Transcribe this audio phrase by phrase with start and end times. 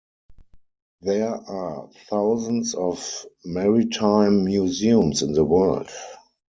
[1.03, 5.91] There are thousands of maritime museums in the world.